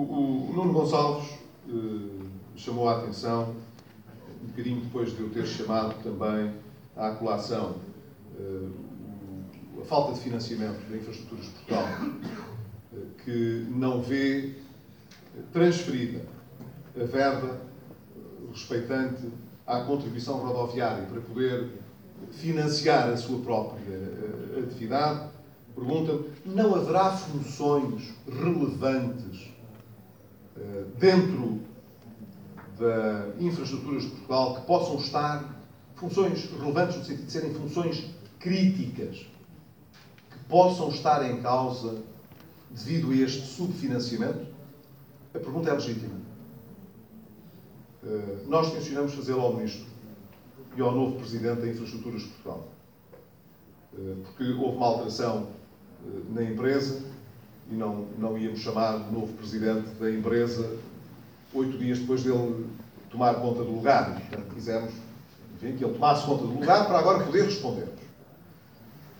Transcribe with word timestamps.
o, 0.00 0.50
o 0.50 0.52
Nuno 0.54 0.72
Gonçalves 0.72 1.30
eh, 1.68 2.24
chamou 2.56 2.88
a 2.88 2.98
atenção, 2.98 3.54
um 4.42 4.46
bocadinho 4.46 4.80
depois 4.80 5.14
de 5.14 5.20
eu 5.20 5.30
ter 5.30 5.46
chamado 5.46 5.94
também 6.02 6.54
à 6.96 7.10
colação 7.10 7.76
eh, 8.38 8.68
a 9.80 9.84
falta 9.84 10.14
de 10.14 10.20
financiamento 10.20 10.88
da 10.88 10.96
Infraestruturas 10.96 11.44
de 11.46 11.50
Portugal, 11.52 11.84
eh, 12.94 12.96
que 13.24 13.66
não 13.70 14.00
vê 14.00 14.54
transferida 15.52 16.24
a 16.98 17.04
verba 17.04 17.60
respeitante 18.52 19.28
à 19.66 19.80
contribuição 19.80 20.38
rodoviária 20.38 21.04
para 21.04 21.20
poder 21.20 21.68
financiar 22.32 23.08
a 23.08 23.16
sua 23.16 23.38
própria 23.40 23.98
atividade, 24.58 25.28
pergunta 25.74 26.20
não 26.44 26.74
haverá 26.74 27.12
funções 27.12 28.12
relevantes 28.26 29.50
dentro 30.98 31.60
da 32.78 33.28
infraestruturas 33.38 34.04
de 34.04 34.08
Portugal 34.10 34.56
que 34.56 34.66
possam 34.66 34.96
estar, 34.96 35.60
funções 35.96 36.50
relevantes 36.50 36.96
no 36.96 37.04
sentido 37.04 37.26
de 37.26 37.32
serem 37.32 37.54
funções 37.54 38.10
críticas, 38.38 39.16
que 40.30 40.38
possam 40.48 40.88
estar 40.88 41.30
em 41.30 41.42
causa 41.42 42.02
devido 42.70 43.10
a 43.10 43.16
este 43.16 43.46
subfinanciamento? 43.46 44.46
A 45.34 45.38
pergunta 45.38 45.70
é 45.70 45.74
legítima. 45.74 46.14
Uh, 48.02 48.48
nós 48.48 48.72
tencionamos 48.72 49.12
fazê-lo 49.12 49.42
ao 49.42 49.54
Ministro 49.54 49.86
e 50.74 50.80
ao 50.80 50.92
novo 50.92 51.16
Presidente 51.16 51.60
da 51.60 51.68
Infraestruturas 51.68 52.22
de 52.22 52.28
Portugal. 52.28 52.68
Uh, 53.92 54.16
porque 54.24 54.44
houve 54.52 54.76
uma 54.76 54.86
alteração 54.86 55.48
na 56.30 56.42
empresa 56.42 57.04
e 57.70 57.74
não, 57.74 58.06
não 58.18 58.36
íamos 58.36 58.60
chamar 58.60 58.96
o 58.96 59.12
novo 59.12 59.32
Presidente 59.34 59.88
da 60.00 60.10
empresa 60.10 60.76
oito 61.52 61.78
dias 61.78 61.98
depois 61.98 62.22
dele 62.22 62.66
tomar 63.10 63.34
conta 63.34 63.62
do 63.62 63.72
lugar. 63.72 64.20
Portanto, 64.20 64.54
quisemos 64.54 64.92
enfim, 65.56 65.76
que 65.76 65.84
ele 65.84 65.94
tomasse 65.94 66.24
conta 66.24 66.44
do 66.44 66.52
lugar 66.52 66.86
para 66.86 66.98
agora 66.98 67.24
poder 67.24 67.44
responder-nos. 67.44 68.00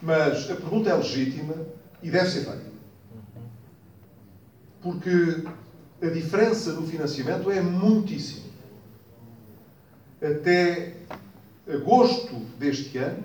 Mas 0.00 0.50
a 0.50 0.54
pergunta 0.54 0.88
é 0.88 0.94
legítima 0.94 1.54
e 2.02 2.10
deve 2.10 2.30
ser 2.30 2.44
feita. 2.44 2.70
Porque 4.80 5.44
a 6.02 6.06
diferença 6.06 6.72
no 6.72 6.86
financiamento 6.86 7.50
é 7.50 7.60
muitíssima. 7.60 8.48
Até 10.22 10.96
agosto 11.68 12.34
deste 12.58 12.96
ano, 12.96 13.24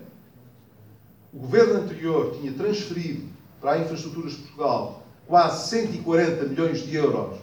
o 1.34 1.40
governo 1.40 1.76
anterior 1.76 2.36
tinha 2.38 2.52
transferido 2.54 3.30
para 3.62 3.74
a 3.74 3.80
Infraestruturas 3.80 4.34
de 4.34 4.40
Portugal 4.40 5.05
quase 5.28 5.70
140 5.70 6.46
milhões 6.46 6.80
de 6.80 6.96
euros 6.96 7.40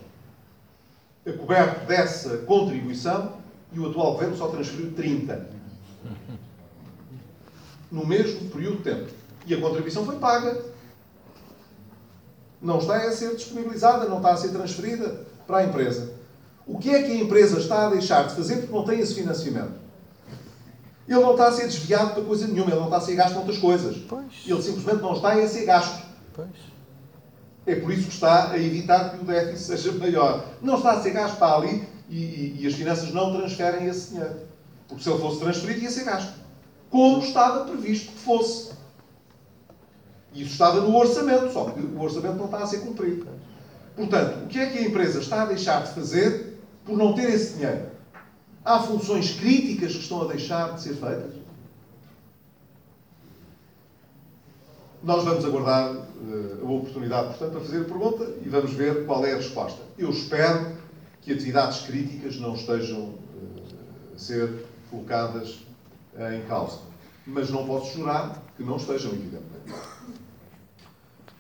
a 1.27 1.33
coberto 1.33 1.87
dessa 1.87 2.39
contribuição 2.39 3.35
e 3.73 3.79
o 3.79 3.89
atual 3.89 4.13
governo 4.13 4.37
só 4.37 4.49
transferiu 4.49 4.93
30. 4.93 5.49
No 7.91 8.07
mesmo 8.07 8.51
período 8.51 8.79
de 8.79 8.83
tempo. 8.85 9.11
E 9.47 9.55
a 9.55 9.61
contribuição 9.61 10.05
foi 10.05 10.17
paga. 10.17 10.63
Não 12.61 12.79
está 12.79 12.97
a 12.97 13.13
ser 13.13 13.35
disponibilizada, 13.35 14.09
não 14.09 14.19
está 14.19 14.33
a 14.33 14.37
ser 14.37 14.49
transferida 14.51 15.27
para 15.47 15.59
a 15.59 15.65
empresa. 15.65 16.15
O 16.67 16.79
que 16.79 16.91
é 16.91 17.03
que 17.03 17.13
a 17.13 17.17
empresa 17.17 17.59
está 17.59 17.87
a 17.87 17.91
deixar 17.91 18.27
de 18.27 18.35
fazer 18.35 18.57
porque 18.57 18.73
não 18.73 18.85
tem 18.85 19.01
esse 19.01 19.15
financiamento? 19.15 19.83
Ele 21.09 21.21
não 21.21 21.33
está 21.33 21.49
a 21.49 21.53
ser 21.53 21.65
desviado 21.65 22.15
para 22.15 22.23
coisa 22.23 22.47
nenhuma, 22.47 22.71
ele 22.71 22.79
não 22.79 22.85
está 22.85 22.99
a 22.99 23.01
ser 23.01 23.17
gasto 23.17 23.35
em 23.35 23.39
outras 23.39 23.59
coisas. 23.59 23.97
Pois. 24.09 24.25
Ele 24.47 24.63
simplesmente 24.63 25.03
não 25.03 25.15
está 25.15 25.33
a 25.33 25.49
ser 25.49 25.65
gasto. 25.65 26.03
Pois. 26.33 26.49
É 27.67 27.77
por 27.77 27.93
isso 27.93 28.09
que 28.09 28.15
está 28.15 28.51
a 28.51 28.59
evitar 28.59 29.11
que 29.11 29.23
o 29.23 29.25
déficit 29.25 29.79
seja 29.79 29.93
maior. 29.93 30.45
Não 30.61 30.77
está 30.77 30.93
a 30.93 31.03
ser 31.03 31.11
gasto, 31.11 31.35
está 31.35 31.57
ali 31.57 31.87
e, 32.09 32.17
e, 32.17 32.57
e 32.61 32.67
as 32.67 32.75
finanças 32.75 33.13
não 33.13 33.37
transferem 33.37 33.87
esse 33.87 34.11
dinheiro. 34.11 34.35
Porque 34.89 35.03
se 35.03 35.11
ele 35.11 35.21
fosse 35.21 35.41
transferido, 35.41 35.81
ia 35.81 35.91
ser 35.91 36.05
gasto. 36.05 36.33
Como 36.91 37.23
estava 37.23 37.65
previsto 37.65 38.13
que 38.13 38.19
fosse. 38.19 38.73
Isso 40.35 40.53
estava 40.53 40.81
no 40.81 40.95
orçamento, 40.97 41.53
só 41.53 41.71
que 41.71 41.81
o 41.81 42.01
orçamento 42.01 42.37
não 42.37 42.47
está 42.47 42.59
a 42.59 42.67
ser 42.67 42.81
cumprido. 42.81 43.27
Portanto, 43.95 44.45
o 44.45 44.47
que 44.49 44.59
é 44.59 44.67
que 44.67 44.79
a 44.79 44.83
empresa 44.83 45.21
está 45.21 45.43
a 45.43 45.47
deixar 45.47 45.85
de 45.85 45.91
fazer 45.93 46.59
por 46.85 46.97
não 46.97 47.13
ter 47.13 47.31
esse 47.31 47.55
dinheiro? 47.55 47.87
Há 48.65 48.81
funções 48.81 49.33
críticas 49.33 49.93
que 49.93 50.01
estão 50.01 50.23
a 50.23 50.27
deixar 50.27 50.75
de 50.75 50.83
ser 50.83 50.95
feitas? 50.95 51.42
Nós 55.03 55.25
vamos 55.25 55.45
aguardar 55.45 55.95
uh, 55.95 56.67
a 56.67 56.71
oportunidade, 56.71 57.29
portanto, 57.31 57.51
para 57.53 57.61
fazer 57.61 57.81
a 57.81 57.85
pergunta 57.85 58.25
e 58.45 58.49
vamos 58.49 58.73
ver 58.73 59.05
qual 59.05 59.25
é 59.27 59.33
a 59.33 59.37
resposta. 59.37 59.83
Eu 59.99 60.11
espero 60.11 60.77
que 61.21 61.33
atividades 61.33 61.81
críticas 61.83 62.39
não 62.39 62.55
estejam 62.55 63.01
uh, 63.01 63.15
a 64.15 64.19
ser 64.19 64.65
colocadas 64.91 65.59
em 66.37 66.47
causa. 66.47 66.79
Mas 67.27 67.51
não 67.51 67.67
posso 67.67 67.97
jurar 67.97 68.43
que 68.57 68.63
não 68.63 68.77
estejam, 68.77 69.11
evidentemente. 69.13 69.73